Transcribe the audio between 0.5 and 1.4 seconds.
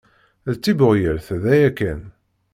D tibbuɣyelt